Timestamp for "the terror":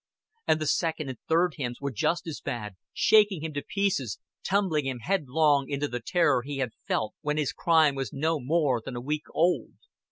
5.87-6.41